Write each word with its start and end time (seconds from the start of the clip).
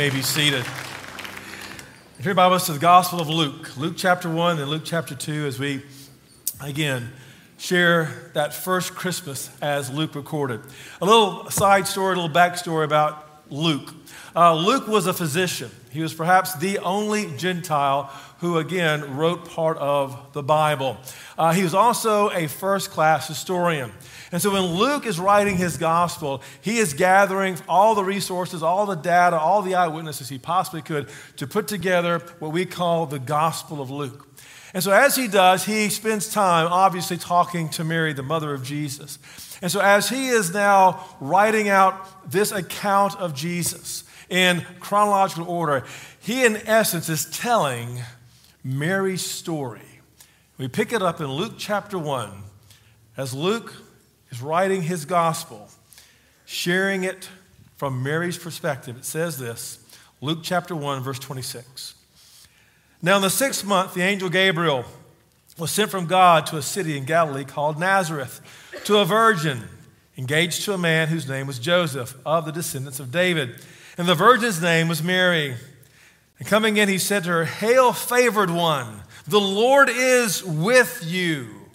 may 0.00 0.10
be 0.10 0.22
seated. 0.22 0.64
If 2.20 2.24
your 2.24 2.32
Bible 2.36 2.56
to 2.60 2.72
the 2.72 2.78
Gospel 2.78 3.20
of 3.20 3.28
Luke, 3.28 3.76
Luke 3.76 3.94
chapter 3.96 4.30
1 4.30 4.60
and 4.60 4.70
Luke 4.70 4.82
chapter 4.84 5.16
2, 5.16 5.46
as 5.46 5.58
we 5.58 5.82
again 6.60 7.10
share 7.56 8.30
that 8.34 8.54
first 8.54 8.94
Christmas 8.94 9.50
as 9.60 9.90
Luke 9.90 10.14
recorded. 10.14 10.60
A 11.02 11.04
little 11.04 11.50
side 11.50 11.88
story, 11.88 12.12
a 12.12 12.14
little 12.14 12.30
backstory 12.32 12.84
about 12.84 13.26
Luke. 13.50 13.92
Uh, 14.36 14.54
Luke 14.54 14.86
was 14.86 15.08
a 15.08 15.12
physician. 15.12 15.68
He 15.90 16.00
was 16.00 16.14
perhaps 16.14 16.54
the 16.54 16.78
only 16.78 17.36
Gentile 17.36 18.04
who, 18.38 18.58
again, 18.58 19.16
wrote 19.16 19.48
part 19.48 19.78
of 19.78 20.32
the 20.32 20.44
Bible. 20.44 20.96
Uh, 21.36 21.52
he 21.52 21.64
was 21.64 21.74
also 21.74 22.30
a 22.30 22.46
first 22.46 22.92
class 22.92 23.26
historian. 23.26 23.90
And 24.30 24.42
so 24.42 24.52
when 24.52 24.62
Luke 24.62 25.06
is 25.06 25.18
writing 25.18 25.56
his 25.56 25.78
gospel, 25.78 26.42
he 26.60 26.78
is 26.78 26.92
gathering 26.92 27.56
all 27.66 27.94
the 27.94 28.04
resources, 28.04 28.62
all 28.62 28.84
the 28.84 28.94
data, 28.94 29.38
all 29.38 29.62
the 29.62 29.74
eyewitnesses 29.74 30.28
he 30.28 30.38
possibly 30.38 30.82
could 30.82 31.08
to 31.36 31.46
put 31.46 31.66
together 31.66 32.18
what 32.38 32.52
we 32.52 32.66
call 32.66 33.06
the 33.06 33.18
Gospel 33.18 33.80
of 33.80 33.90
Luke. 33.90 34.28
And 34.74 34.84
so 34.84 34.92
as 34.92 35.16
he 35.16 35.28
does, 35.28 35.64
he 35.64 35.88
spends 35.88 36.30
time 36.30 36.66
obviously 36.70 37.16
talking 37.16 37.70
to 37.70 37.84
Mary, 37.84 38.12
the 38.12 38.22
mother 38.22 38.52
of 38.52 38.62
Jesus. 38.62 39.18
And 39.62 39.72
so 39.72 39.80
as 39.80 40.10
he 40.10 40.28
is 40.28 40.52
now 40.52 41.04
writing 41.20 41.70
out 41.70 42.30
this 42.30 42.52
account 42.52 43.16
of 43.16 43.34
Jesus 43.34 44.04
in 44.28 44.64
chronological 44.78 45.48
order, 45.48 45.84
he 46.20 46.44
in 46.44 46.56
essence 46.68 47.08
is 47.08 47.24
telling 47.30 48.00
Mary's 48.62 49.24
story. 49.24 49.80
We 50.58 50.68
pick 50.68 50.92
it 50.92 51.00
up 51.00 51.20
in 51.20 51.28
Luke 51.28 51.54
chapter 51.56 51.98
1 51.98 52.30
as 53.16 53.32
Luke 53.32 53.72
is 54.30 54.42
writing 54.42 54.82
his 54.82 55.04
gospel, 55.04 55.68
sharing 56.44 57.04
it 57.04 57.28
from 57.76 58.02
Mary's 58.02 58.38
perspective. 58.38 58.96
It 58.96 59.04
says 59.04 59.38
this 59.38 59.78
Luke 60.20 60.40
chapter 60.42 60.74
1, 60.74 61.02
verse 61.02 61.18
26. 61.18 61.94
Now, 63.00 63.16
in 63.16 63.22
the 63.22 63.30
sixth 63.30 63.64
month, 63.64 63.94
the 63.94 64.02
angel 64.02 64.28
Gabriel 64.28 64.84
was 65.56 65.70
sent 65.70 65.90
from 65.90 66.06
God 66.06 66.46
to 66.46 66.56
a 66.56 66.62
city 66.62 66.96
in 66.96 67.04
Galilee 67.04 67.44
called 67.44 67.78
Nazareth 67.78 68.40
to 68.84 68.98
a 68.98 69.04
virgin 69.04 69.64
engaged 70.18 70.64
to 70.64 70.74
a 70.74 70.78
man 70.78 71.08
whose 71.08 71.28
name 71.28 71.46
was 71.46 71.60
Joseph 71.60 72.16
of 72.26 72.44
the 72.44 72.50
descendants 72.50 72.98
of 72.98 73.12
David. 73.12 73.54
And 73.96 74.08
the 74.08 74.16
virgin's 74.16 74.60
name 74.60 74.88
was 74.88 75.02
Mary. 75.02 75.54
And 76.38 76.48
coming 76.48 76.76
in, 76.76 76.88
he 76.88 76.98
said 76.98 77.24
to 77.24 77.30
her, 77.30 77.44
Hail, 77.44 77.92
favored 77.92 78.50
one, 78.50 79.02
the 79.26 79.40
Lord 79.40 79.88
is 79.88 80.42
with 80.44 81.02
you. 81.06 81.67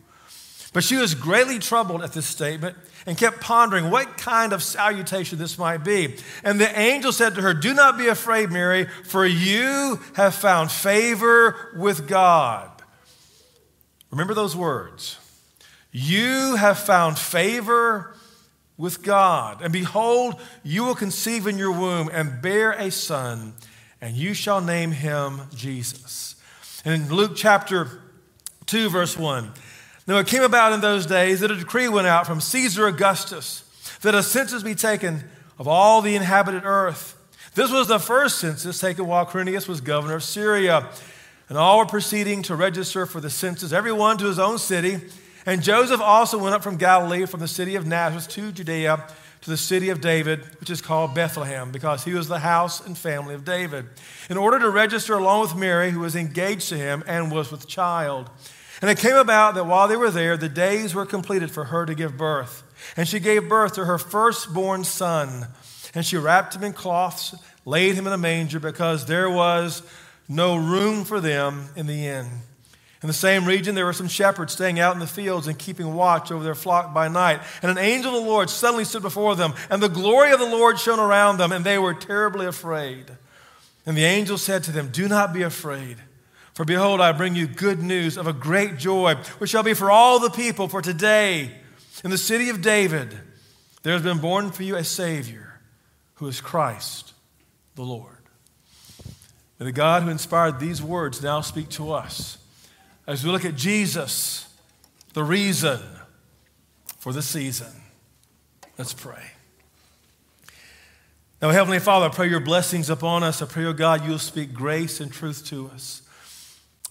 But 0.74 0.84
she 0.84 0.96
was 0.96 1.14
greatly 1.14 1.60
troubled 1.60 2.02
at 2.02 2.14
this 2.14 2.26
statement 2.26 2.76
and 3.06 3.18
kept 3.18 3.42
pondering 3.42 3.92
what 3.92 4.18
kind 4.18 4.54
of 4.54 4.64
salutation 4.64 5.38
this 5.38 5.58
might 5.58 5.84
be. 5.84 6.16
And 6.44 6.60
the 6.60 6.80
angel 6.80 7.12
said 7.12 7.36
to 7.36 7.42
her, 7.42 7.54
Do 7.54 7.74
not 7.74 7.98
be 7.98 8.08
afraid, 8.08 8.52
Mary, 8.52 8.88
for 9.06 9.26
you 9.26 10.00
have 10.16 10.34
found 10.34 10.72
favor 10.72 11.74
with 11.78 12.08
God. 12.08 12.70
Remember 14.10 14.34
those 14.34 14.56
words. 14.56 15.20
You 15.92 16.56
have 16.56 16.80
found 16.80 17.20
favor 17.20 18.16
with 18.78 19.04
God. 19.04 19.62
And 19.62 19.72
behold, 19.72 20.40
you 20.64 20.84
will 20.84 20.96
conceive 20.96 21.46
in 21.46 21.58
your 21.58 21.72
womb 21.72 22.10
and 22.12 22.42
bear 22.42 22.72
a 22.72 22.90
son, 22.90 23.54
and 24.02 24.16
you 24.16 24.34
shall 24.34 24.60
name 24.60 24.92
him 24.92 25.42
Jesus. 25.56 26.36
And 26.84 26.94
in 26.94 27.14
Luke 27.14 27.34
chapter 27.36 28.02
2, 28.66 28.90
verse 28.90 29.18
1, 29.18 29.52
now 30.08 30.18
it 30.18 30.28
came 30.28 30.44
about 30.44 30.74
in 30.74 30.82
those 30.82 31.06
days 31.06 31.40
that 31.40 31.52
a 31.52 31.56
decree 31.56 31.88
went 31.88 32.08
out 32.08 32.28
from 32.28 32.42
Caesar 32.42 32.88
Augustus 32.88 33.64
that 34.02 34.14
a 34.16 34.24
census 34.24 34.64
be 34.64 34.76
taken 34.76 35.24
of 35.58 35.68
all 35.68 36.02
the 36.02 36.16
inhabited 36.16 36.64
earth. 36.66 37.18
This 37.56 37.72
was 37.72 37.88
the 37.88 38.00
first 38.00 38.40
census 38.40 38.80
taken 38.80 39.08
while 39.08 39.26
Quirinius 39.26 39.68
was 39.68 39.82
governor 39.82 40.16
of 40.16 40.24
Syria. 40.24 40.90
And 41.50 41.58
all 41.58 41.78
were 41.78 41.86
proceeding 41.86 42.42
to 42.44 42.56
register 42.56 43.06
for 43.06 43.22
the 43.22 43.30
census, 43.30 43.72
everyone 43.72 44.18
to 44.18 44.26
his 44.26 44.40
own 44.40 44.58
city. 44.58 45.00
And 45.46 45.62
Joseph 45.62 46.02
also 46.02 46.38
went 46.38 46.56
up 46.56 46.64
from 46.64 46.78
Galilee, 46.78 47.26
from 47.26 47.42
the 47.42 47.48
city 47.48 47.76
of 47.76 47.86
Nazareth 47.86 48.30
to 48.30 48.52
Judea, 48.52 49.06
to 49.42 49.50
the 49.50 49.58
city 49.58 49.90
of 49.90 50.00
David, 50.00 50.40
which 50.62 50.70
is 50.70 50.82
called 50.82 51.14
Bethlehem, 51.14 51.72
because 51.72 52.06
he 52.06 52.14
was 52.14 52.30
the 52.30 52.40
house 52.40 52.86
and 52.86 52.98
family 52.98 53.36
of 53.36 53.44
David, 53.44 53.86
in 54.30 54.38
order 54.38 54.58
to 54.58 54.70
register 54.70 55.16
along 55.16 55.42
with 55.42 55.56
Mary, 55.56 55.92
who 55.92 56.00
was 56.00 56.16
engaged 56.16 56.70
to 56.70 56.78
him 56.78 57.04
and 57.06 57.30
was 57.30 57.52
with 57.52 57.68
child. 57.68 58.30
And 58.84 58.90
it 58.90 58.98
came 58.98 59.16
about 59.16 59.56
that 59.56 59.66
while 59.66 59.88
they 59.88 59.96
were 59.96 60.12
there, 60.12 60.36
the 60.36 60.50
days 60.50 60.94
were 60.94 61.06
completed 61.06 61.50
for 61.50 61.64
her 61.64 61.86
to 61.86 61.96
give 61.96 62.18
birth. 62.18 62.64
And 62.98 63.08
she 63.08 63.22
gave 63.22 63.48
birth 63.48 63.76
to 63.76 63.86
her 63.86 63.98
firstborn 63.98 64.84
son. 64.84 65.48
And 65.96 66.06
she 66.06 66.18
wrapped 66.18 66.54
him 66.54 66.66
in 66.66 66.74
cloths, 66.74 67.34
laid 67.64 67.96
him 67.96 68.08
in 68.08 68.12
a 68.12 68.18
manger, 68.18 68.60
because 68.60 69.06
there 69.06 69.30
was 69.30 69.84
no 70.28 70.58
room 70.58 71.06
for 71.06 71.22
them 71.22 71.70
in 71.78 71.88
the 71.88 72.08
inn. 72.08 72.28
In 73.02 73.08
the 73.08 73.14
same 73.14 73.46
region, 73.46 73.74
there 73.74 73.86
were 73.86 73.94
some 73.94 74.10
shepherds 74.10 74.52
staying 74.52 74.82
out 74.82 74.96
in 74.96 75.00
the 75.00 75.08
fields 75.08 75.48
and 75.48 75.58
keeping 75.58 75.94
watch 75.94 76.30
over 76.30 76.44
their 76.44 76.54
flock 76.54 76.94
by 76.94 77.08
night. 77.08 77.40
And 77.62 77.72
an 77.72 77.78
angel 77.78 78.14
of 78.14 78.22
the 78.22 78.30
Lord 78.30 78.50
suddenly 78.50 78.84
stood 78.84 79.02
before 79.02 79.38
them, 79.38 79.54
and 79.70 79.82
the 79.82 79.88
glory 79.88 80.34
of 80.34 80.42
the 80.42 80.46
Lord 80.46 80.78
shone 80.78 81.00
around 81.00 81.38
them, 81.38 81.54
and 81.54 81.64
they 81.64 81.78
were 81.78 81.94
terribly 81.94 82.48
afraid. 82.48 83.06
And 83.86 83.96
the 83.96 84.04
angel 84.04 84.38
said 84.38 84.62
to 84.66 84.74
them, 84.74 84.90
Do 84.92 85.08
not 85.08 85.32
be 85.32 85.44
afraid. 85.44 86.00
For 86.54 86.66
behold, 86.66 87.02
I 87.02 87.12
bring 87.12 87.36
you 87.36 87.48
good 87.48 87.82
news 87.82 88.18
of 88.18 88.28
a 88.28 88.34
great 88.34 88.78
joy, 88.78 89.16
which 89.40 89.50
shall 89.50 89.64
be 89.64 89.74
for 89.74 89.90
all 89.90 90.20
the 90.20 90.30
people. 90.30 90.68
For 90.68 90.82
today, 90.82 91.52
in 92.04 92.12
the 92.12 92.18
city 92.18 92.50
of 92.50 92.62
David, 92.62 93.18
there 93.82 93.94
has 93.94 94.04
been 94.04 94.20
born 94.20 94.52
for 94.52 94.64
you 94.64 94.76
a 94.76 94.84
Savior, 94.84 95.60
who 96.16 96.28
is 96.28 96.42
Christ 96.42 97.14
the 97.76 97.84
Lord. 97.84 98.18
May 99.60 99.66
the 99.66 99.72
God 99.72 100.04
who 100.04 100.10
inspired 100.10 100.60
these 100.60 100.82
words 100.82 101.24
now 101.24 101.42
speak 101.42 101.70
to 101.70 101.92
us 101.92 102.38
as 103.08 103.24
we 103.24 103.32
look 103.32 103.46
at 103.46 103.56
Jesus, 103.56 104.48
the 105.14 105.24
reason 105.24 105.80
for 106.98 107.12
the 107.12 107.22
season. 107.22 107.72
Let's 108.78 108.94
pray. 108.94 109.32
Now, 111.42 111.50
Heavenly 111.50 111.80
Father, 111.80 112.06
I 112.06 112.10
pray 112.10 112.30
your 112.30 112.40
blessings 112.40 112.90
upon 112.90 113.24
us. 113.24 113.42
I 113.42 113.46
pray, 113.46 113.66
oh 113.66 113.74
God, 113.74 114.06
you'll 114.06 114.20
speak 114.20 114.54
grace 114.54 115.02
and 115.02 115.12
truth 115.12 115.46
to 115.48 115.70
us. 115.74 116.03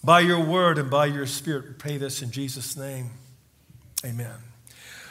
By 0.05 0.21
your 0.21 0.45
word 0.45 0.79
and 0.79 0.91
by 0.91 1.07
your 1.07 1.27
spirit, 1.27 1.65
we 1.67 1.75
pray 1.75 1.97
this 1.97 2.23
in 2.23 2.31
Jesus' 2.31 2.77
name. 2.77 3.11
Amen. 4.05 4.35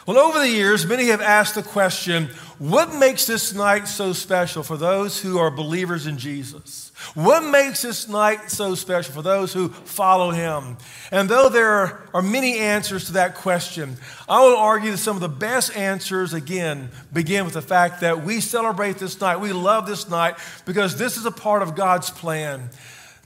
Well, 0.07 0.17
over 0.17 0.39
the 0.39 0.49
years, 0.49 0.85
many 0.85 1.05
have 1.05 1.21
asked 1.21 1.53
the 1.55 1.63
question 1.63 2.27
what 2.57 2.95
makes 2.95 3.27
this 3.27 3.53
night 3.53 3.87
so 3.87 4.13
special 4.13 4.63
for 4.63 4.75
those 4.75 5.21
who 5.21 5.37
are 5.37 5.51
believers 5.51 6.07
in 6.07 6.17
Jesus? 6.17 6.91
What 7.13 7.43
makes 7.43 7.83
this 7.83 8.07
night 8.07 8.49
so 8.49 8.73
special 8.73 9.13
for 9.13 9.21
those 9.21 9.53
who 9.53 9.69
follow 9.69 10.31
him? 10.31 10.77
And 11.11 11.29
though 11.29 11.49
there 11.49 12.01
are 12.13 12.21
many 12.21 12.57
answers 12.57 13.05
to 13.05 13.13
that 13.13 13.35
question, 13.35 13.95
I 14.27 14.41
will 14.41 14.57
argue 14.57 14.91
that 14.91 14.97
some 14.97 15.15
of 15.15 15.21
the 15.21 15.29
best 15.29 15.77
answers, 15.77 16.33
again, 16.33 16.89
begin 17.13 17.45
with 17.45 17.53
the 17.53 17.61
fact 17.61 18.01
that 18.01 18.23
we 18.23 18.41
celebrate 18.41 18.97
this 18.97 19.21
night. 19.21 19.39
We 19.39 19.53
love 19.53 19.85
this 19.85 20.09
night 20.09 20.35
because 20.65 20.97
this 20.97 21.15
is 21.15 21.25
a 21.25 21.31
part 21.31 21.61
of 21.61 21.75
God's 21.75 22.09
plan. 22.09 22.69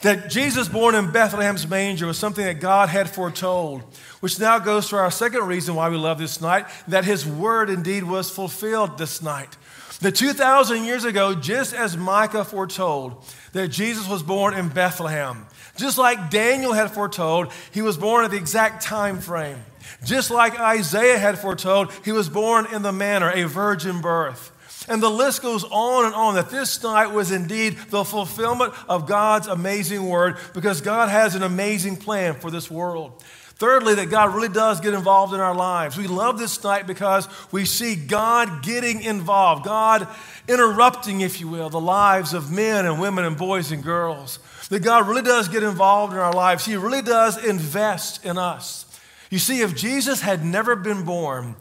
That 0.02 0.30
Jesus 0.30 0.68
born 0.68 0.94
in 0.94 1.12
Bethlehem's 1.12 1.68
manger 1.68 2.06
was 2.06 2.18
something 2.18 2.46
that 2.46 2.60
God 2.60 2.90
had 2.90 3.10
foretold, 3.10 3.82
which 4.20 4.40
now 4.40 4.60
goes 4.60 4.90
to 4.90 4.98
our 4.98 5.10
second 5.10 5.48
reason 5.48 5.76
why 5.76 5.90
we 5.90 5.98
love 5.98 6.20
this 6.20 6.42
night 6.42 6.68
that 6.88 7.06
his 7.06 7.26
word 7.26 7.70
indeed 7.70 8.04
was 8.04 8.30
fulfilled 8.30 8.98
this 8.98 9.22
night. 9.22 9.56
That 10.02 10.16
2,000 10.16 10.84
years 10.84 11.06
ago, 11.06 11.34
just 11.34 11.74
as 11.74 11.96
Micah 11.96 12.44
foretold, 12.44 13.24
that 13.54 13.70
Jesus 13.70 14.08
was 14.08 14.22
born 14.22 14.54
in 14.54 14.68
Bethlehem. 14.68 15.46
Just 15.78 15.98
like 15.98 16.30
Daniel 16.30 16.74
had 16.74 16.92
foretold, 16.92 17.52
he 17.74 17.82
was 17.82 17.98
born 17.98 18.26
at 18.26 18.32
the 18.32 18.38
exact 18.38 18.84
time 18.84 19.20
frame. 19.20 19.64
Just 20.04 20.32
like 20.32 20.60
Isaiah 20.60 21.18
had 21.18 21.40
foretold, 21.40 21.92
he 22.04 22.12
was 22.12 22.30
born 22.30 22.66
in 22.74 22.82
the 22.82 22.92
manner, 22.92 23.32
a 23.32 23.44
virgin 23.44 24.02
birth. 24.02 24.52
And 24.88 25.02
the 25.02 25.10
list 25.10 25.42
goes 25.42 25.64
on 25.64 26.06
and 26.06 26.14
on 26.14 26.36
that 26.36 26.50
this 26.50 26.82
night 26.84 27.08
was 27.08 27.32
indeed 27.32 27.78
the 27.90 28.04
fulfillment 28.04 28.74
of 28.88 29.08
God's 29.08 29.48
amazing 29.48 30.08
word 30.08 30.38
because 30.54 30.82
God 30.82 31.10
has 31.10 31.36
an 31.36 31.44
amazing 31.44 31.98
plan 31.98 32.36
for 32.36 32.52
this 32.52 32.70
world. 32.70 33.24
Thirdly, 33.58 33.96
that 33.96 34.10
God 34.10 34.36
really 34.36 34.50
does 34.50 34.82
get 34.82 34.94
involved 34.94 35.34
in 35.34 35.40
our 35.40 35.56
lives. 35.56 35.98
We 35.98 36.08
love 36.08 36.38
this 36.38 36.62
night 36.62 36.86
because 36.88 37.28
we 37.54 37.64
see 37.64 37.96
God 37.96 38.64
getting 38.64 39.02
involved, 39.02 39.64
God 39.64 40.10
interrupting, 40.48 41.22
if 41.22 41.40
you 41.40 41.48
will, 41.48 41.70
the 41.70 41.80
lives 41.80 42.34
of 42.34 42.52
men 42.52 42.86
and 42.86 43.00
women 43.00 43.24
and 43.24 43.38
boys 43.38 43.72
and 43.72 43.82
girls. 43.82 44.40
That 44.70 44.84
God 44.84 45.08
really 45.08 45.22
does 45.22 45.48
get 45.48 45.64
involved 45.64 46.12
in 46.12 46.20
our 46.20 46.34
lives. 46.34 46.66
He 46.66 46.76
really 46.76 47.02
does 47.02 47.44
invest 47.44 48.26
in 48.26 48.38
us. 48.38 48.86
You 49.30 49.40
see, 49.40 49.62
if 49.62 49.74
Jesus 49.74 50.20
had 50.20 50.44
never 50.44 50.76
been 50.76 51.06
born, 51.06 51.56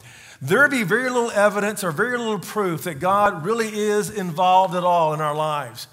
there'd 0.45 0.71
be 0.71 0.83
very 0.83 1.09
little 1.11 1.31
evidence 1.31 1.83
or 1.83 1.91
very 1.91 2.19
little 2.19 2.39
proof 2.39 2.85
that 2.85 3.01
God 3.01 3.45
really 3.45 3.69
is 3.69 4.11
involved 4.11 4.75
at 4.75 4.85
all 4.85 5.15
in 5.15 5.21
our 5.21 5.35
lives. 5.35 5.87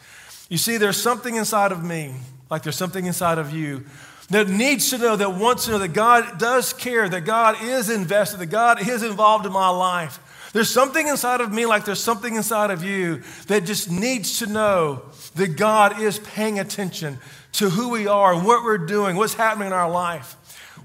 You 0.49 0.57
see, 0.57 0.77
there's 0.77 1.01
something 1.01 1.35
inside 1.35 1.71
of 1.71 1.83
me, 1.83 2.13
like 2.49 2.63
there's 2.63 2.75
something 2.75 3.05
inside 3.05 3.37
of 3.37 3.53
you, 3.53 3.85
that 4.29 4.49
needs 4.49 4.89
to 4.89 4.97
know, 4.97 5.15
that 5.15 5.33
wants 5.35 5.65
to 5.65 5.71
know 5.71 5.79
that 5.79 5.93
God 5.93 6.37
does 6.37 6.73
care, 6.73 7.07
that 7.07 7.21
God 7.21 7.61
is 7.61 7.89
invested, 7.89 8.39
that 8.39 8.47
God 8.47 8.85
is 8.87 9.03
involved 9.03 9.45
in 9.45 9.53
my 9.53 9.69
life. 9.69 10.19
There's 10.53 10.69
something 10.69 11.07
inside 11.07 11.39
of 11.39 11.53
me, 11.53 11.65
like 11.65 11.85
there's 11.85 12.03
something 12.03 12.35
inside 12.35 12.71
of 12.71 12.83
you, 12.83 13.23
that 13.47 13.65
just 13.65 13.89
needs 13.89 14.39
to 14.39 14.47
know 14.47 15.03
that 15.35 15.55
God 15.55 16.01
is 16.01 16.19
paying 16.19 16.59
attention 16.59 17.19
to 17.53 17.69
who 17.69 17.89
we 17.89 18.07
are 18.07 18.33
and 18.33 18.45
what 18.45 18.63
we're 18.63 18.77
doing, 18.77 19.15
what's 19.15 19.33
happening 19.33 19.67
in 19.67 19.73
our 19.73 19.89
life. 19.89 20.35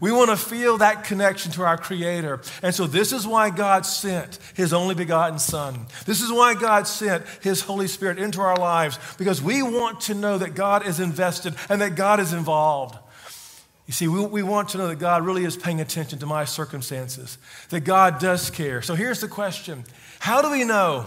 We 0.01 0.13
want 0.13 0.31
to 0.31 0.37
feel 0.37 0.79
that 0.79 1.05
connection 1.05 1.53
to 1.53 1.63
our 1.63 1.79
Creator. 1.79 2.41
And 2.63 2.75
so, 2.75 2.87
this 2.87 3.13
is 3.13 3.27
why 3.27 3.51
God 3.51 3.87
sent 3.87 4.39
His 4.55 4.73
only 4.73 4.95
begotten 4.95 5.39
Son. 5.39 5.87
This 6.05 6.21
is 6.21 6.31
why 6.31 6.55
God 6.55 6.87
sent 6.87 7.25
His 7.41 7.63
Holy 7.63 7.89
Spirit 7.89 8.19
into 8.19 8.41
our 8.41 8.57
lives, 8.57 8.99
because 9.19 9.43
we 9.43 9.63
want 9.63 10.03
to 10.03 10.15
know 10.15 10.39
that 10.39 10.55
God 10.55 10.87
is 10.87 11.01
invested 11.01 11.55
and 11.69 11.81
that 11.81 11.95
God 11.95 12.21
is 12.21 12.33
involved. 12.33 12.99
You 13.87 13.93
see, 13.93 14.09
we, 14.09 14.27
we 14.27 14.43
want 14.43 14.71
to 14.71 14.79
know 14.79 14.89
that 14.89 14.99
God 14.99 15.25
really 15.25 15.45
is 15.45 15.57
paying 15.57 15.81
attention 15.81 16.19
to 16.19 16.27
my 16.27 16.45
circumstances, 16.45 17.39
that 17.71 17.81
God 17.81 18.19
does 18.19 18.51
care. 18.51 18.83
So, 18.83 18.95
here's 18.95 19.21
the 19.21 19.29
question 19.29 19.85
How 20.19 20.43
do 20.43 20.51
we 20.51 20.65
know 20.65 21.07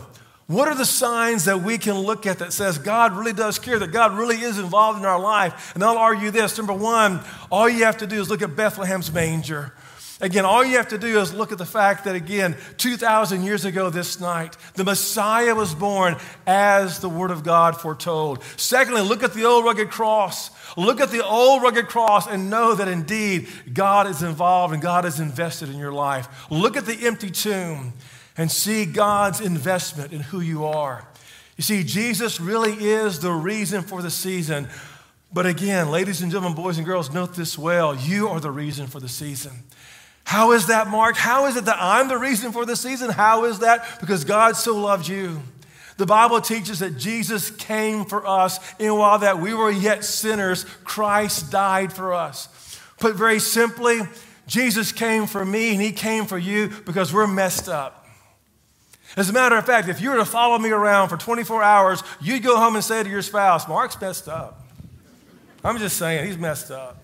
what 0.50 0.68
are 0.68 0.74
the 0.74 0.84
signs 0.84 1.46
that 1.46 1.62
we 1.62 1.78
can 1.78 1.94
look 1.94 2.26
at 2.26 2.40
that 2.40 2.52
says 2.54 2.80
God 2.80 3.16
really 3.16 3.34
does 3.34 3.60
care, 3.60 3.78
that 3.78 3.92
God 3.92 4.18
really 4.18 4.38
is 4.38 4.58
involved 4.58 4.98
in 4.98 5.06
our 5.06 5.20
life? 5.20 5.76
And 5.76 5.84
I'll 5.84 6.00
argue 6.00 6.32
this. 6.32 6.58
Number 6.58 6.74
one, 6.74 7.20
all 7.52 7.70
you 7.70 7.84
have 7.84 7.98
to 7.98 8.08
do 8.08 8.20
is 8.20 8.32
look 8.32 8.42
at 8.42 8.56
Bethlehem's 8.56 9.14
manger. 9.14 9.74
Again, 10.22 10.46
all 10.46 10.66
you 10.66 10.78
have 10.78 10.88
to 10.88 10.98
do 10.98 11.20
is 11.20 11.36
look 11.36 11.52
at 11.52 11.60
the 11.60 11.68
fact 11.68 12.06
that, 12.06 12.16
again, 12.16 12.58
2,000 12.78 13.44
years 13.44 13.64
ago 13.64 13.92
this 13.92 14.20
night, 14.20 14.58
the 14.74 14.84
Messiah 14.84 15.54
was 15.54 15.76
born 15.76 16.18
as 16.48 16.98
the 16.98 17.10
Word 17.10 17.30
of 17.30 17.44
God 17.44 17.80
foretold. 17.80 18.44
Secondly, 18.58 19.02
look 19.02 19.22
at 19.22 19.36
the 19.36 19.46
old 19.46 19.66
rugged 19.66 19.92
cross. 19.92 20.50
Look 20.76 21.00
at 21.00 21.12
the 21.12 21.24
old 21.24 21.62
rugged 21.62 21.90
cross 21.90 22.26
and 22.26 22.50
know 22.50 22.74
that 22.74 22.88
indeed 22.88 23.50
God 23.72 24.08
is 24.08 24.24
involved 24.24 24.74
and 24.74 24.82
God 24.82 25.06
is 25.06 25.20
invested 25.20 25.70
in 25.70 25.78
your 25.78 25.94
life. 25.94 26.28
Look 26.50 26.76
at 26.76 26.88
the 26.88 27.06
empty 27.06 27.30
tomb 27.30 27.94
and 28.40 28.50
see 28.50 28.86
God's 28.86 29.42
investment 29.42 30.14
in 30.14 30.22
who 30.22 30.40
you 30.40 30.66
are. 30.66 31.06
You 31.58 31.62
see, 31.62 31.84
Jesus 31.84 32.40
really 32.40 32.72
is 32.72 33.20
the 33.20 33.34
reason 33.34 33.82
for 33.82 34.02
the 34.02 34.10
season. 34.10 34.70
But 35.34 35.46
again, 35.46 35.92
ladies 35.92 36.22
and 36.22 36.32
gentlemen, 36.32 36.56
boys 36.56 36.78
and 36.78 36.88
girls, 36.88 37.12
note 37.12 37.36
this 37.36 37.58
well. 37.58 37.94
You 37.94 38.30
are 38.30 38.40
the 38.40 38.50
reason 38.50 38.88
for 38.88 39.02
the 39.02 39.10
season. 39.10 39.52
How 40.24 40.54
is 40.54 40.68
that, 40.68 40.88
Mark? 40.88 41.18
How 41.18 41.48
is 41.48 41.58
it 41.58 41.66
that 41.66 41.78
I'm 41.82 42.08
the 42.08 42.18
reason 42.18 42.54
for 42.54 42.66
the 42.66 42.78
season? 42.78 43.10
How 43.10 43.44
is 43.44 43.60
that? 43.60 44.00
Because 44.00 44.24
God 44.24 44.56
so 44.56 44.78
loved 44.78 45.10
you. 45.10 45.42
The 45.98 46.06
Bible 46.06 46.40
teaches 46.40 46.80
that 46.80 46.98
Jesus 46.98 47.52
came 47.52 48.06
for 48.06 48.26
us, 48.26 48.58
and 48.80 48.98
while 48.98 49.20
that 49.20 49.40
we 49.40 49.54
were 49.54 49.70
yet 49.70 50.06
sinners, 50.06 50.64
Christ 50.86 51.52
died 51.52 51.92
for 51.92 52.14
us. 52.14 52.48
Put 53.00 53.16
very 53.16 53.40
simply, 53.40 54.00
Jesus 54.48 54.94
came 54.94 55.28
for 55.28 55.44
me 55.44 55.74
and 55.74 55.82
he 55.82 55.92
came 55.92 56.26
for 56.26 56.38
you 56.38 56.70
because 56.86 57.14
we're 57.14 57.28
messed 57.28 57.68
up. 57.68 57.99
As 59.18 59.30
a 59.30 59.34
matter 59.34 59.56
of 59.56 59.66
fact, 59.66 59.88
if 59.88 60.02
you 60.02 60.12
were 60.12 60.18
to 60.18 60.26
follow 60.26 60.58
me 60.58 60.70
around 60.70 61.10
for 61.10 61.18
24 61.18 61.64
hours, 61.64 62.04
you'd 62.22 62.44
go 62.44 62.58
home 62.58 62.76
and 62.76 62.84
say 62.84 63.04
to 63.04 63.10
your 63.10 63.22
spouse, 63.22 63.68
Mark's 63.68 64.00
messed 64.00 64.28
up. 64.28 64.66
I'm 65.64 65.78
just 65.78 65.98
saying, 65.98 66.26
he's 66.26 66.38
messed 66.38 66.72
up. 66.72 67.04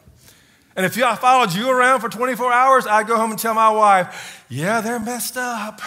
And 0.76 0.86
if 0.86 1.02
I 1.02 1.16
followed 1.16 1.54
you 1.54 1.70
around 1.70 2.02
for 2.02 2.10
24 2.10 2.52
hours, 2.52 2.86
I'd 2.86 3.08
go 3.08 3.16
home 3.16 3.32
and 3.32 3.40
tell 3.40 3.54
my 3.54 3.70
wife, 3.70 4.46
yeah, 4.50 4.82
they're 4.82 5.00
messed 5.00 5.38
up. 5.38 5.82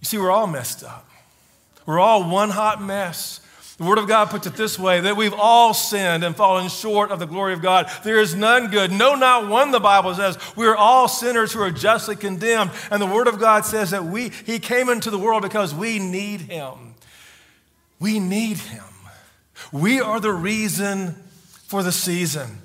You 0.00 0.06
see, 0.06 0.18
we're 0.18 0.30
all 0.30 0.46
messed 0.46 0.82
up. 0.82 1.08
We're 1.86 1.98
all 1.98 2.28
one 2.28 2.50
hot 2.50 2.82
mess. 2.82 3.40
The 3.78 3.84
Word 3.84 3.98
of 3.98 4.08
God 4.08 4.28
puts 4.30 4.46
it 4.48 4.54
this 4.54 4.76
way 4.76 5.00
that 5.00 5.16
we've 5.16 5.32
all 5.32 5.72
sinned 5.72 6.24
and 6.24 6.34
fallen 6.34 6.68
short 6.68 7.12
of 7.12 7.20
the 7.20 7.26
glory 7.26 7.52
of 7.52 7.62
God. 7.62 7.88
There 8.02 8.18
is 8.18 8.34
none 8.34 8.70
good, 8.72 8.90
no, 8.90 9.14
not 9.14 9.48
one, 9.48 9.70
the 9.70 9.78
Bible 9.78 10.14
says. 10.16 10.36
We 10.56 10.66
are 10.66 10.76
all 10.76 11.06
sinners 11.06 11.52
who 11.52 11.60
are 11.62 11.70
justly 11.70 12.16
condemned. 12.16 12.72
And 12.90 13.00
the 13.00 13.06
Word 13.06 13.28
of 13.28 13.38
God 13.38 13.64
says 13.64 13.90
that 13.92 14.04
we, 14.04 14.30
He 14.30 14.58
came 14.58 14.88
into 14.88 15.10
the 15.10 15.18
world 15.18 15.42
because 15.42 15.72
we 15.72 16.00
need 16.00 16.40
Him. 16.40 16.96
We 18.00 18.18
need 18.18 18.58
Him. 18.58 18.82
We 19.70 20.00
are 20.00 20.18
the 20.18 20.32
reason 20.32 21.14
for 21.68 21.84
the 21.84 21.92
season. 21.92 22.58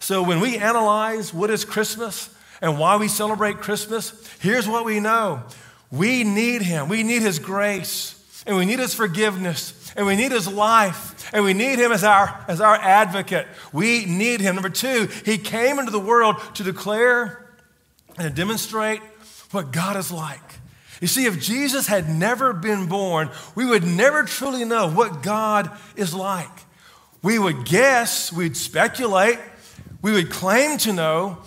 So 0.00 0.22
when 0.22 0.38
we 0.38 0.58
analyze 0.58 1.32
what 1.32 1.48
is 1.48 1.64
Christmas 1.64 2.34
and 2.60 2.78
why 2.78 2.96
we 2.96 3.08
celebrate 3.08 3.58
Christmas, 3.58 4.12
here's 4.38 4.68
what 4.68 4.84
we 4.84 5.00
know 5.00 5.44
we 5.90 6.24
need 6.24 6.60
Him, 6.60 6.90
we 6.90 7.02
need 7.04 7.22
His 7.22 7.38
grace, 7.38 8.17
and 8.48 8.56
we 8.56 8.64
need 8.64 8.80
His 8.80 8.94
forgiveness 8.94 9.78
and 9.98 10.06
we 10.06 10.14
need 10.14 10.30
his 10.30 10.46
life, 10.46 11.28
and 11.34 11.44
we 11.44 11.52
need 11.54 11.80
him 11.80 11.90
as 11.90 12.04
our, 12.04 12.44
as 12.46 12.60
our 12.60 12.76
advocate. 12.76 13.48
We 13.72 14.06
need 14.06 14.40
him. 14.40 14.54
Number 14.54 14.70
two, 14.70 15.08
he 15.24 15.38
came 15.38 15.80
into 15.80 15.90
the 15.90 15.98
world 15.98 16.36
to 16.54 16.62
declare 16.62 17.44
and 18.16 18.32
demonstrate 18.32 19.00
what 19.50 19.72
God 19.72 19.96
is 19.96 20.12
like. 20.12 20.40
You 21.00 21.08
see, 21.08 21.26
if 21.26 21.40
Jesus 21.40 21.88
had 21.88 22.08
never 22.08 22.52
been 22.52 22.86
born, 22.86 23.30
we 23.56 23.66
would 23.66 23.82
never 23.82 24.22
truly 24.22 24.64
know 24.64 24.88
what 24.88 25.22
God 25.24 25.68
is 25.96 26.14
like. 26.14 26.46
We 27.20 27.40
would 27.40 27.64
guess, 27.64 28.32
we'd 28.32 28.56
speculate, 28.56 29.38
we 30.00 30.12
would 30.12 30.30
claim 30.30 30.78
to 30.78 30.92
know, 30.92 31.38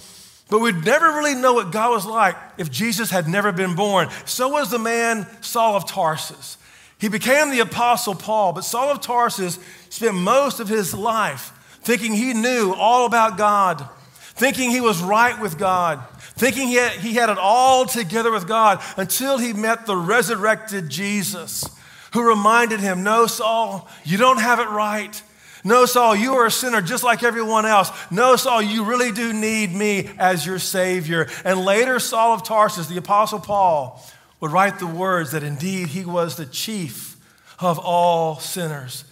but 0.50 0.60
we'd 0.60 0.84
never 0.84 1.06
really 1.08 1.36
know 1.36 1.54
what 1.54 1.72
God 1.72 1.92
was 1.92 2.06
like 2.06 2.36
if 2.58 2.70
Jesus 2.70 3.12
had 3.12 3.30
never 3.30 3.54
been 3.54 3.76
born. 3.76 4.10
So 4.26 4.50
was 4.50 4.70
the 4.70 4.80
man 4.80 5.26
Saul 5.40 5.78
of 5.78 5.88
Tarsus. 5.88 6.58
He 7.02 7.10
became 7.10 7.50
the 7.50 7.62
Apostle 7.62 8.14
Paul, 8.14 8.54
but 8.54 8.64
Saul 8.64 8.92
of 8.92 9.02
Tarsus 9.02 9.58
spent 9.90 10.14
most 10.14 10.60
of 10.60 10.70
his 10.70 10.94
life 10.94 11.52
thinking 11.82 12.14
he 12.14 12.36
knew 12.36 12.76
all 12.78 13.08
about 13.08 13.40
God, 13.40 13.90
thinking 14.36 14.70
he 14.70 14.82
was 14.82 15.02
right 15.02 15.42
with 15.42 15.58
God, 15.58 16.00
thinking 16.36 16.68
he 16.68 16.76
had, 16.76 16.92
he 16.92 17.16
had 17.16 17.30
it 17.30 17.40
all 17.40 17.88
together 17.88 18.32
with 18.32 18.48
God 18.48 18.84
until 18.98 19.40
he 19.40 19.52
met 19.52 19.88
the 19.88 19.98
resurrected 19.98 20.90
Jesus, 20.90 21.68
who 22.14 22.22
reminded 22.22 22.80
him, 22.80 23.02
No, 23.02 23.26
Saul, 23.26 23.90
you 24.06 24.20
don't 24.20 24.40
have 24.40 24.60
it 24.60 24.70
right. 24.70 25.24
No, 25.64 25.88
Saul, 25.88 26.16
you 26.16 26.36
are 26.36 26.46
a 26.46 26.52
sinner 26.52 26.82
just 26.82 27.04
like 27.04 27.24
everyone 27.24 27.66
else. 27.66 27.90
No, 28.12 28.36
Saul, 28.36 28.62
you 28.62 28.84
really 28.84 29.12
do 29.12 29.34
need 29.34 29.74
me 29.74 30.12
as 30.20 30.46
your 30.46 30.60
Savior. 30.60 31.28
And 31.44 31.66
later, 31.66 32.00
Saul 32.00 32.36
of 32.36 32.44
Tarsus, 32.44 32.88
the 32.88 32.98
Apostle 32.98 33.40
Paul, 33.40 34.04
would 34.42 34.52
write 34.52 34.80
the 34.80 34.88
words 34.88 35.32
that 35.32 35.44
indeed 35.44 35.90
he 35.90 36.04
was 36.04 36.36
the 36.36 36.46
chief 36.46 37.16
of 37.60 37.80
all 37.80 38.40
sinners. 38.40 39.06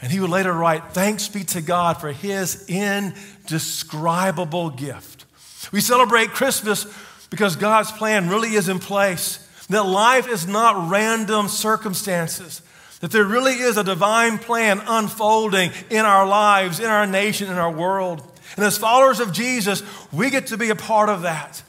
And 0.00 0.12
he 0.12 0.20
would 0.20 0.30
later 0.30 0.52
write, 0.52 0.92
Thanks 0.92 1.28
be 1.28 1.42
to 1.44 1.62
God 1.62 2.00
for 2.00 2.12
his 2.12 2.66
indescribable 2.68 4.70
gift. 4.70 5.24
We 5.72 5.80
celebrate 5.80 6.30
Christmas 6.30 6.86
because 7.30 7.56
God's 7.56 7.90
plan 7.90 8.28
really 8.28 8.54
is 8.54 8.68
in 8.68 8.78
place, 8.78 9.38
that 9.68 9.84
life 9.84 10.28
is 10.28 10.46
not 10.46 10.90
random 10.90 11.48
circumstances, 11.48 12.62
that 13.00 13.10
there 13.10 13.24
really 13.24 13.54
is 13.54 13.76
a 13.76 13.84
divine 13.84 14.38
plan 14.38 14.80
unfolding 14.86 15.72
in 15.90 16.04
our 16.04 16.26
lives, 16.26 16.78
in 16.78 16.86
our 16.86 17.06
nation, 17.06 17.48
in 17.48 17.56
our 17.56 17.72
world. 17.72 18.22
And 18.56 18.64
as 18.64 18.78
followers 18.78 19.18
of 19.18 19.32
Jesus, 19.32 19.82
we 20.12 20.30
get 20.30 20.48
to 20.48 20.56
be 20.56 20.70
a 20.70 20.76
part 20.76 21.08
of 21.08 21.22
that. 21.22 21.62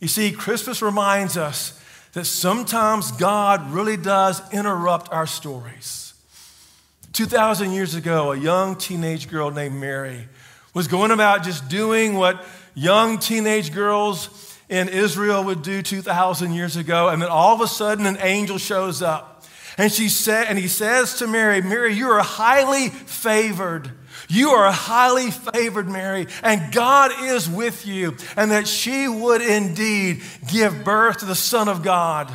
You 0.00 0.08
see, 0.08 0.32
Christmas 0.32 0.82
reminds 0.82 1.36
us 1.36 1.80
that 2.16 2.24
sometimes 2.24 3.12
God 3.12 3.70
really 3.72 3.98
does 3.98 4.40
interrupt 4.50 5.12
our 5.12 5.26
stories. 5.26 6.14
2,000 7.12 7.72
years 7.72 7.94
ago, 7.94 8.32
a 8.32 8.38
young 8.38 8.74
teenage 8.74 9.28
girl 9.28 9.50
named 9.50 9.74
Mary 9.74 10.26
was 10.72 10.88
going 10.88 11.10
about 11.10 11.42
just 11.42 11.68
doing 11.68 12.14
what 12.14 12.42
young 12.74 13.18
teenage 13.18 13.70
girls 13.70 14.30
in 14.70 14.88
Israel 14.88 15.44
would 15.44 15.60
do 15.60 15.82
2,000 15.82 16.54
years 16.54 16.78
ago. 16.78 17.10
And 17.10 17.20
then 17.20 17.28
all 17.28 17.54
of 17.54 17.60
a 17.60 17.68
sudden, 17.68 18.06
an 18.06 18.16
angel 18.22 18.56
shows 18.56 19.02
up. 19.02 19.35
And, 19.78 19.92
she 19.92 20.08
said, 20.08 20.46
and 20.48 20.58
he 20.58 20.68
says 20.68 21.18
to 21.18 21.26
Mary, 21.26 21.60
Mary, 21.60 21.92
you 21.92 22.08
are 22.08 22.22
highly 22.22 22.88
favored. 22.88 23.90
You 24.28 24.50
are 24.50 24.72
highly 24.72 25.30
favored, 25.30 25.88
Mary, 25.88 26.26
and 26.42 26.72
God 26.72 27.12
is 27.24 27.48
with 27.48 27.86
you, 27.86 28.16
and 28.36 28.50
that 28.50 28.66
she 28.66 29.06
would 29.06 29.42
indeed 29.42 30.22
give 30.50 30.84
birth 30.84 31.18
to 31.18 31.26
the 31.26 31.34
Son 31.34 31.68
of 31.68 31.82
God. 31.82 32.32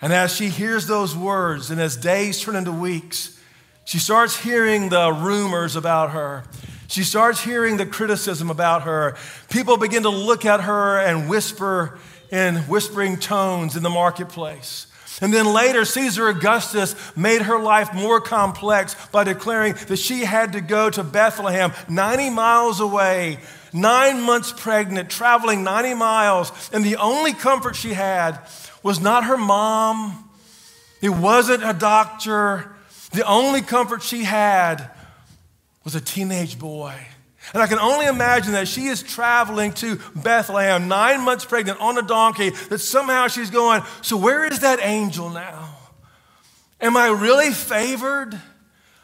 And 0.00 0.12
as 0.12 0.34
she 0.34 0.48
hears 0.48 0.86
those 0.86 1.16
words, 1.16 1.70
and 1.70 1.80
as 1.80 1.96
days 1.96 2.40
turn 2.40 2.56
into 2.56 2.72
weeks, 2.72 3.38
she 3.84 3.98
starts 3.98 4.38
hearing 4.38 4.88
the 4.88 5.12
rumors 5.12 5.76
about 5.76 6.10
her. 6.10 6.44
She 6.88 7.02
starts 7.02 7.42
hearing 7.42 7.76
the 7.76 7.86
criticism 7.86 8.50
about 8.50 8.82
her. 8.82 9.16
People 9.50 9.76
begin 9.76 10.04
to 10.04 10.10
look 10.10 10.44
at 10.44 10.62
her 10.62 10.98
and 10.98 11.28
whisper 11.28 11.98
in 12.30 12.56
whispering 12.68 13.16
tones 13.18 13.76
in 13.76 13.82
the 13.82 13.90
marketplace. 13.90 14.86
And 15.22 15.32
then 15.32 15.46
later, 15.46 15.84
Caesar 15.84 16.28
Augustus 16.28 16.94
made 17.16 17.42
her 17.42 17.58
life 17.58 17.94
more 17.94 18.20
complex 18.20 18.94
by 19.12 19.24
declaring 19.24 19.74
that 19.88 19.96
she 19.96 20.24
had 20.24 20.52
to 20.52 20.60
go 20.60 20.90
to 20.90 21.02
Bethlehem, 21.02 21.72
90 21.88 22.30
miles 22.30 22.80
away, 22.80 23.38
nine 23.72 24.20
months 24.20 24.52
pregnant, 24.52 25.08
traveling 25.08 25.64
90 25.64 25.94
miles. 25.94 26.70
And 26.72 26.84
the 26.84 26.96
only 26.96 27.32
comfort 27.32 27.76
she 27.76 27.94
had 27.94 28.38
was 28.82 29.00
not 29.00 29.24
her 29.24 29.38
mom, 29.38 30.22
it 31.00 31.10
wasn't 31.10 31.62
a 31.64 31.72
doctor. 31.72 32.72
The 33.12 33.26
only 33.26 33.62
comfort 33.62 34.02
she 34.02 34.24
had 34.24 34.90
was 35.84 35.94
a 35.94 36.00
teenage 36.00 36.58
boy. 36.58 36.94
And 37.52 37.62
I 37.62 37.66
can 37.66 37.78
only 37.78 38.06
imagine 38.06 38.52
that 38.52 38.68
she 38.68 38.86
is 38.86 39.02
traveling 39.02 39.72
to 39.74 40.00
Bethlehem, 40.14 40.88
nine 40.88 41.20
months 41.22 41.44
pregnant, 41.44 41.80
on 41.80 41.96
a 41.96 42.02
donkey, 42.02 42.50
that 42.50 42.78
somehow 42.78 43.28
she's 43.28 43.50
going, 43.50 43.82
So 44.02 44.16
where 44.16 44.44
is 44.44 44.60
that 44.60 44.80
angel 44.82 45.30
now? 45.30 45.76
Am 46.80 46.96
I 46.96 47.08
really 47.08 47.50
favored? 47.52 48.38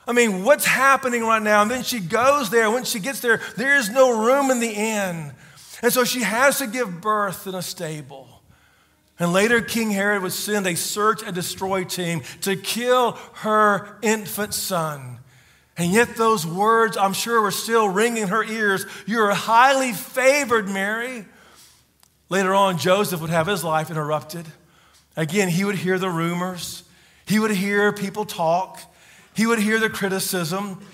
I 0.07 0.13
mean, 0.13 0.45
what's 0.45 0.65
happening 0.65 1.23
right 1.23 1.43
now? 1.43 1.63
And 1.63 1.71
then 1.71 1.85
she 1.85 2.01
goes 2.01 2.51
there. 2.51 2.71
When 2.71 2.85
she 2.85 2.99
gets 2.99 3.21
there, 3.21 3.41
there 3.57 3.77
is 3.77 3.89
no 3.89 4.25
room 4.25 4.51
in 4.51 4.59
the 4.59 4.71
inn. 4.71 5.33
And 5.81 5.93
so 5.93 6.05
she 6.05 6.21
has 6.21 6.59
to 6.59 6.67
give 6.67 7.01
birth 7.01 7.47
in 7.47 7.55
a 7.55 7.63
stable. 7.63 8.29
And 9.19 9.33
later, 9.33 9.61
King 9.61 9.91
Herod 9.91 10.23
would 10.23 10.33
send 10.33 10.67
a 10.67 10.75
search 10.75 11.23
and 11.23 11.35
destroy 11.35 11.85
team 11.85 12.23
to 12.41 12.57
kill 12.57 13.13
her 13.35 13.99
infant 14.03 14.55
son. 14.55 15.19
And 15.77 15.91
yet, 15.93 16.17
those 16.17 16.47
words, 16.47 16.97
I'm 16.97 17.15
sure, 17.15 17.41
were 17.41 17.51
still 17.51 17.89
ringing 17.89 18.25
in 18.25 18.29
her 18.29 18.45
ears. 18.45 18.85
You're 19.07 19.33
highly 19.33 19.93
favored, 19.93 20.69
Mary. 20.69 21.25
Later 22.29 22.55
on, 22.55 22.79
Joseph 22.79 23.21
would 23.21 23.31
have 23.31 23.47
his 23.47 23.65
life 23.65 23.91
interrupted. 23.91 24.47
Again, 25.17 25.49
he 25.49 25.65
would 25.65 25.77
hear 25.77 25.99
the 25.99 26.09
rumors, 26.09 26.85
he 27.27 27.39
would 27.39 27.51
hear 27.51 27.93
people 27.93 28.25
talk, 28.25 28.81
he 29.35 29.47
would 29.47 29.59
hear 29.59 29.79
the 29.79 29.91
criticism 29.91 30.85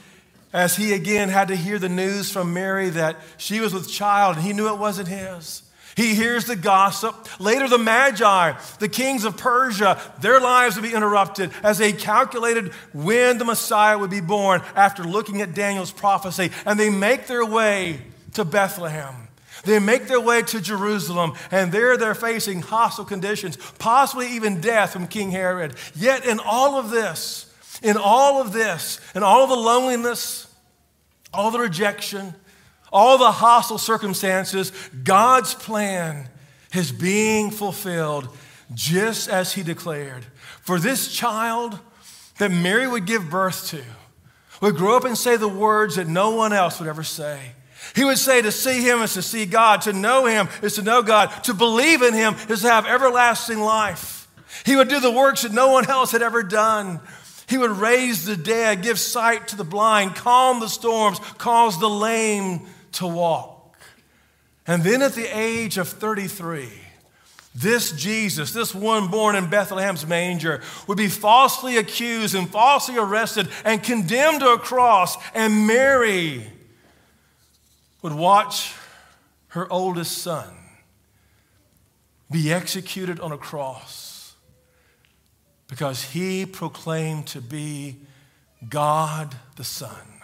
as 0.53 0.77
he 0.77 0.93
again 0.93 1.29
had 1.29 1.49
to 1.49 1.57
hear 1.57 1.79
the 1.79 1.89
news 1.89 2.31
from 2.31 2.55
Mary 2.55 2.89
that 2.91 3.17
she 3.37 3.61
was 3.61 3.75
with 3.75 3.89
child 3.89 4.37
and 4.37 4.45
he 4.45 4.53
knew 4.53 4.69
it 4.69 4.79
wasn't 4.79 5.09
his. 5.09 5.63
He 5.99 6.15
hears 6.15 6.45
the 6.45 6.55
gossip. 6.55 7.41
Later, 7.41 7.69
the 7.69 7.77
Magi, 7.77 8.57
the 8.79 8.89
kings 8.89 9.25
of 9.25 9.37
Persia, 9.37 10.01
their 10.21 10.39
lives 10.39 10.77
would 10.77 10.89
be 10.89 10.95
interrupted 10.95 11.51
as 11.65 11.79
they 11.79 11.93
calculated 11.93 12.73
when 12.93 13.39
the 13.39 13.45
Messiah 13.45 13.99
would 13.99 14.09
be 14.09 14.21
born 14.21 14.63
after 14.77 15.03
looking 15.03 15.43
at 15.43 15.55
Daniel's 15.55 15.91
prophecy. 15.91 16.53
And 16.65 16.79
they 16.79 16.89
make 16.89 17.27
their 17.27 17.45
way 17.45 18.01
to 18.35 18.45
Bethlehem. 18.45 19.27
They 19.65 19.81
make 19.81 20.07
their 20.07 20.21
way 20.21 20.43
to 20.43 20.61
Jerusalem, 20.61 21.33
and 21.51 21.73
there 21.73 21.97
they're 21.97 22.15
facing 22.15 22.63
hostile 22.63 23.05
conditions, 23.05 23.57
possibly 23.81 24.37
even 24.37 24.61
death 24.61 24.93
from 24.93 25.09
King 25.09 25.33
Herod. 25.33 25.75
Yet, 25.97 26.25
in 26.25 26.39
all 26.39 26.79
of 26.79 26.91
this, 26.91 27.53
in 27.83 27.97
all 27.97 28.41
of 28.41 28.53
this, 28.53 29.01
in 29.17 29.25
all 29.25 29.43
of 29.43 29.51
the 29.51 29.57
loneliness, 29.57 30.47
all 31.35 31.51
the 31.51 31.59
rejection, 31.59 32.35
all 32.93 33.19
the 33.19 33.31
hostile 33.31 33.79
circumstances, 33.79 34.73
God's 35.05 35.55
plan 35.55 36.29
is 36.75 36.93
being 36.93 37.51
fulfilled 37.51 38.29
just 38.75 39.29
as 39.29 39.53
He 39.53 39.63
declared. 39.63 40.25
For 40.63 40.79
this 40.79 41.15
child 41.15 41.79
that 42.39 42.51
Mary 42.51 42.87
would 42.87 43.07
give 43.07 43.31
birth 43.31 43.69
to 43.69 43.83
would 44.61 44.77
grow 44.77 44.97
up 44.97 45.05
and 45.05 45.17
say 45.17 45.37
the 45.37 45.49
words 45.49 45.97
that 45.97 46.09
no 46.09 46.31
one 46.31 46.53
else 46.53 46.79
would 46.81 46.89
ever 46.89 47.05
say. 47.05 47.53
He 47.95 48.05
would 48.05 48.19
say 48.19 48.43
to 48.43 48.53
see 48.53 48.83
him 48.83 49.01
is 49.03 49.15
to 49.15 49.23
see 49.23 49.47
God, 49.47 49.83
to 49.83 49.93
know 49.93 50.27
him 50.27 50.49
is 50.63 50.75
to 50.75 50.83
know 50.83 51.03
God, 51.03 51.29
to 51.45 51.55
believe 51.55 52.03
in 52.03 52.13
him 52.13 52.35
is 52.49 52.63
to 52.63 52.71
have 52.71 52.87
everlasting 52.87 53.61
life. 53.61 54.29
He 54.67 54.77
would 54.77 54.89
do 54.89 55.01
the 55.01 55.11
works 55.11 55.43
that 55.43 55.53
no 55.53 55.69
one 55.69 55.89
else 55.89 56.13
had 56.13 56.23
ever 56.23 56.43
done. 56.43 57.01
He 57.49 57.57
would 57.57 57.71
raise 57.71 58.25
the 58.25 58.37
dead, 58.37 58.83
give 58.83 58.99
sight 58.99 59.49
to 59.49 59.57
the 59.57 59.65
blind, 59.65 60.17
calm 60.17 60.61
the 60.61 60.69
storms, 60.69 61.19
cause 61.39 61.79
the 61.79 61.89
lame 61.89 62.67
to 62.93 63.07
walk. 63.07 63.77
And 64.67 64.83
then 64.83 65.03
at 65.03 65.15
the 65.15 65.27
age 65.27 65.79
of 65.79 65.89
33, 65.89 66.69
this 67.55 67.91
Jesus, 67.93 68.53
this 68.53 68.75
one 68.75 69.09
born 69.09 69.35
in 69.35 69.51
Bethlehem's 69.51 70.07
manger, 70.07 70.61
would 70.87 70.99
be 70.99 71.09
falsely 71.09 71.77
accused 71.77 72.35
and 72.35 72.49
falsely 72.49 72.97
arrested 72.97 73.49
and 73.65 73.83
condemned 73.83 74.41
to 74.41 74.51
a 74.51 74.59
cross. 74.59 75.17
And 75.35 75.67
Mary 75.67 76.47
would 78.03 78.13
watch 78.13 78.75
her 79.49 79.71
oldest 79.73 80.19
son 80.19 80.55
be 82.31 82.53
executed 82.53 83.19
on 83.21 83.33
a 83.33 83.39
cross 83.39 84.35
because 85.67 86.03
he 86.03 86.47
proclaimed 86.47 87.27
to 87.29 87.41
be 87.41 87.97
God 88.69 89.35
the 89.57 89.65
Son 89.65 90.18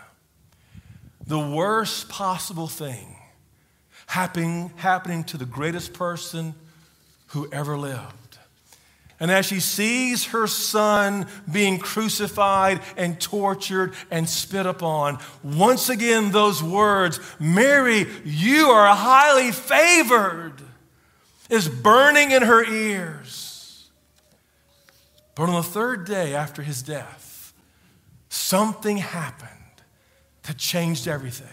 the 1.26 1.38
worst 1.38 2.08
possible 2.08 2.68
thing 2.68 3.16
happening, 4.06 4.72
happening 4.76 5.24
to 5.24 5.36
the 5.36 5.46
greatest 5.46 5.92
person 5.94 6.54
who 7.28 7.48
ever 7.50 7.76
lived. 7.76 8.38
And 9.20 9.30
as 9.30 9.46
she 9.46 9.60
sees 9.60 10.26
her 10.26 10.46
son 10.46 11.26
being 11.50 11.78
crucified 11.78 12.80
and 12.96 13.18
tortured 13.20 13.94
and 14.10 14.28
spit 14.28 14.66
upon, 14.66 15.18
once 15.42 15.88
again 15.88 16.32
those 16.32 16.62
words, 16.62 17.20
Mary, 17.38 18.06
you 18.24 18.66
are 18.66 18.94
highly 18.94 19.52
favored, 19.52 20.54
is 21.48 21.68
burning 21.68 22.32
in 22.32 22.42
her 22.42 22.64
ears. 22.64 23.88
But 25.34 25.48
on 25.48 25.54
the 25.54 25.62
third 25.62 26.04
day 26.04 26.34
after 26.34 26.62
his 26.62 26.82
death, 26.82 27.52
something 28.28 28.98
happened 28.98 29.63
that 30.46 30.56
changed 30.56 31.08
everything. 31.08 31.48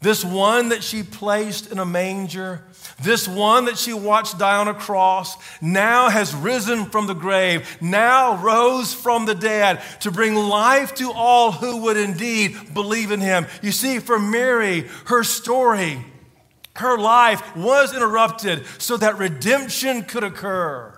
This 0.00 0.24
one 0.24 0.68
that 0.68 0.84
she 0.84 1.02
placed 1.02 1.72
in 1.72 1.80
a 1.80 1.84
manger, 1.84 2.62
this 3.02 3.26
one 3.26 3.64
that 3.64 3.76
she 3.76 3.92
watched 3.92 4.38
die 4.38 4.56
on 4.56 4.68
a 4.68 4.74
cross, 4.74 5.36
now 5.60 6.08
has 6.08 6.32
risen 6.32 6.84
from 6.84 7.08
the 7.08 7.14
grave, 7.14 7.78
now 7.80 8.40
rose 8.40 8.94
from 8.94 9.26
the 9.26 9.34
dead 9.34 9.82
to 10.02 10.12
bring 10.12 10.36
life 10.36 10.94
to 10.96 11.10
all 11.10 11.50
who 11.50 11.82
would 11.82 11.96
indeed 11.96 12.56
believe 12.74 13.10
in 13.10 13.20
him. 13.20 13.46
You 13.60 13.72
see, 13.72 13.98
for 13.98 14.20
Mary, 14.20 14.86
her 15.06 15.24
story, 15.24 15.98
her 16.76 16.96
life 16.96 17.56
was 17.56 17.92
interrupted 17.92 18.64
so 18.78 18.96
that 18.98 19.18
redemption 19.18 20.02
could 20.02 20.22
occur. 20.22 20.94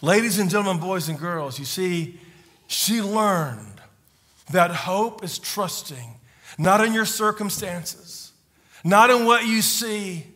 Ladies 0.00 0.38
and 0.38 0.48
gentlemen, 0.48 0.80
boys 0.80 1.10
and 1.10 1.18
girls, 1.18 1.58
you 1.58 1.66
see, 1.66 2.18
she 2.68 3.02
learned 3.02 3.73
that 4.50 4.70
hope 4.70 5.24
is 5.24 5.38
trusting, 5.38 6.20
not 6.58 6.84
in 6.84 6.92
your 6.92 7.06
circumstances, 7.06 8.32
not 8.84 9.10
in 9.10 9.24
what 9.24 9.46
you 9.46 9.62
see, 9.62 10.26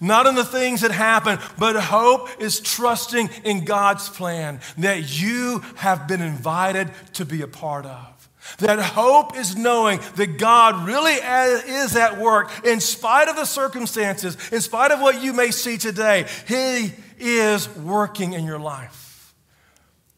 not 0.00 0.26
in 0.26 0.34
the 0.34 0.44
things 0.44 0.82
that 0.82 0.90
happen, 0.90 1.38
but 1.58 1.76
hope 1.76 2.28
is 2.40 2.60
trusting 2.60 3.30
in 3.44 3.64
God's 3.64 4.08
plan 4.08 4.60
that 4.78 5.20
you 5.20 5.62
have 5.76 6.06
been 6.06 6.20
invited 6.22 6.90
to 7.14 7.24
be 7.24 7.42
a 7.42 7.48
part 7.48 7.86
of. 7.86 8.28
That 8.58 8.78
hope 8.78 9.36
is 9.36 9.56
knowing 9.56 10.00
that 10.16 10.38
God 10.38 10.86
really 10.86 11.12
is 11.12 11.96
at 11.96 12.18
work 12.18 12.50
in 12.64 12.80
spite 12.80 13.28
of 13.28 13.36
the 13.36 13.44
circumstances, 13.44 14.36
in 14.50 14.62
spite 14.62 14.90
of 14.90 15.00
what 15.00 15.22
you 15.22 15.34
may 15.34 15.50
see 15.50 15.76
today. 15.76 16.24
He 16.46 16.92
is 17.18 17.68
working 17.76 18.32
in 18.32 18.44
your 18.44 18.58
life. 18.58 19.34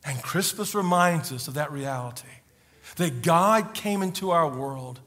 And 0.04 0.23
Christmas 0.23 0.75
reminds 0.75 1.33
us 1.33 1.49
of 1.49 1.54
that 1.54 1.73
reality 1.73 2.28
that 2.97 3.23
God 3.23 3.75
came 3.75 4.03
into 4.03 4.31
our 4.31 4.49
world, 4.49 5.01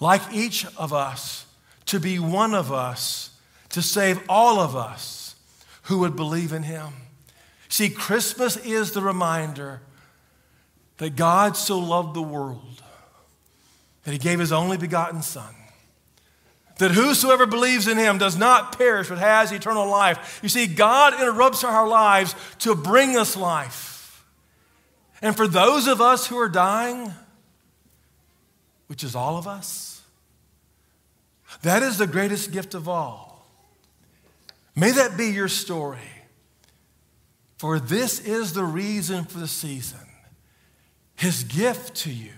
like 0.00 0.22
each 0.32 0.66
of 0.76 0.92
us, 0.92 1.46
to 1.86 1.98
be 1.98 2.18
one 2.18 2.54
of 2.54 2.72
us, 2.72 3.30
to 3.70 3.82
save 3.82 4.20
all 4.28 4.60
of 4.60 4.76
us 4.76 5.34
who 5.82 5.98
would 5.98 6.16
believe 6.16 6.52
in 6.52 6.62
Him. 6.62 6.88
See, 7.68 7.90
Christmas 7.90 8.56
is 8.58 8.92
the 8.92 9.02
reminder 9.02 9.80
that 10.98 11.16
God 11.16 11.56
so 11.56 11.78
loved 11.78 12.14
the 12.14 12.22
world 12.22 12.82
that 14.04 14.12
He 14.12 14.18
gave 14.18 14.38
His 14.38 14.52
only 14.52 14.76
begotten 14.76 15.22
Son. 15.22 15.54
That 16.78 16.92
whosoever 16.92 17.44
believes 17.44 17.88
in 17.88 17.98
him 17.98 18.18
does 18.18 18.36
not 18.36 18.78
perish 18.78 19.08
but 19.08 19.18
has 19.18 19.50
eternal 19.50 19.88
life. 19.88 20.38
You 20.42 20.48
see, 20.48 20.68
God 20.68 21.12
interrupts 21.14 21.64
our 21.64 21.88
lives 21.88 22.36
to 22.60 22.76
bring 22.76 23.16
us 23.16 23.36
life. 23.36 23.97
And 25.20 25.36
for 25.36 25.48
those 25.48 25.86
of 25.86 26.00
us 26.00 26.26
who 26.26 26.38
are 26.38 26.48
dying, 26.48 27.12
which 28.86 29.02
is 29.02 29.14
all 29.14 29.36
of 29.36 29.46
us, 29.46 30.02
that 31.62 31.82
is 31.82 31.98
the 31.98 32.06
greatest 32.06 32.52
gift 32.52 32.74
of 32.74 32.88
all. 32.88 33.46
May 34.76 34.92
that 34.92 35.16
be 35.16 35.26
your 35.26 35.48
story. 35.48 35.98
For 37.56 37.80
this 37.80 38.20
is 38.20 38.52
the 38.52 38.62
reason 38.62 39.24
for 39.24 39.38
the 39.40 39.48
season. 39.48 39.98
His 41.16 41.42
gift 41.42 41.96
to 41.96 42.12
you, 42.12 42.30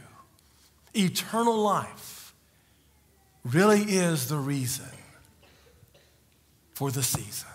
eternal 0.94 1.58
life, 1.58 2.34
really 3.44 3.82
is 3.82 4.28
the 4.28 4.38
reason 4.38 4.88
for 6.72 6.90
the 6.90 7.02
season. 7.02 7.49